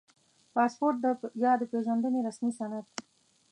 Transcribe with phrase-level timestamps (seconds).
[0.53, 0.97] •پاسپورټ
[1.43, 2.85] یا د پېژندنې رسمي سند